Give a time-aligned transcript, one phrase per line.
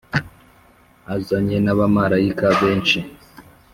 [1.15, 2.97] Azanye n’ abamarayika benshi